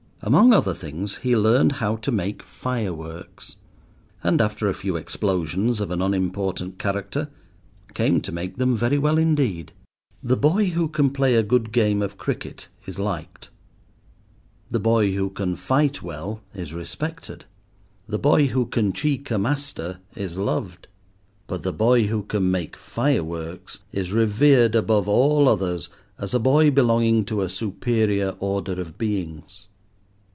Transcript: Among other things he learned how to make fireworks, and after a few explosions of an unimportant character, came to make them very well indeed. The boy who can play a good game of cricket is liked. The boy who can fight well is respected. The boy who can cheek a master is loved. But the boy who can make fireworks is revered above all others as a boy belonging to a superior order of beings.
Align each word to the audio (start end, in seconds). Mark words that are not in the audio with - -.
Among 0.23 0.53
other 0.53 0.75
things 0.75 1.17
he 1.17 1.35
learned 1.35 1.71
how 1.81 1.95
to 1.95 2.11
make 2.11 2.43
fireworks, 2.43 3.55
and 4.23 4.39
after 4.39 4.67
a 4.67 4.73
few 4.75 4.95
explosions 4.95 5.79
of 5.79 5.89
an 5.89 5.99
unimportant 5.99 6.77
character, 6.77 7.29
came 7.95 8.21
to 8.21 8.31
make 8.31 8.57
them 8.57 8.75
very 8.75 8.99
well 8.99 9.17
indeed. 9.17 9.71
The 10.21 10.37
boy 10.37 10.65
who 10.69 10.89
can 10.89 11.09
play 11.09 11.33
a 11.33 11.41
good 11.41 11.71
game 11.71 12.03
of 12.03 12.19
cricket 12.19 12.67
is 12.85 12.99
liked. 12.99 13.49
The 14.69 14.79
boy 14.79 15.13
who 15.15 15.31
can 15.31 15.55
fight 15.55 16.03
well 16.03 16.43
is 16.53 16.71
respected. 16.71 17.45
The 18.07 18.19
boy 18.19 18.45
who 18.45 18.67
can 18.67 18.93
cheek 18.93 19.31
a 19.31 19.39
master 19.39 20.01
is 20.15 20.37
loved. 20.37 20.87
But 21.47 21.63
the 21.63 21.73
boy 21.73 22.05
who 22.05 22.21
can 22.21 22.51
make 22.51 22.75
fireworks 22.75 23.79
is 23.91 24.13
revered 24.13 24.75
above 24.75 25.09
all 25.09 25.49
others 25.49 25.89
as 26.19 26.35
a 26.35 26.39
boy 26.39 26.69
belonging 26.69 27.25
to 27.25 27.41
a 27.41 27.49
superior 27.49 28.35
order 28.39 28.79
of 28.79 28.99
beings. 28.99 29.65